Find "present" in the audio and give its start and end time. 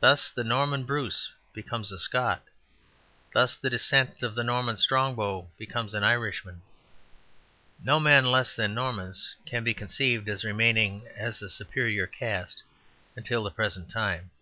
13.52-13.88